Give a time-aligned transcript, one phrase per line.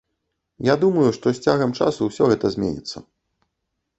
[0.67, 2.97] Я думаю, што з цягам часу ўсё гэта заменіцца.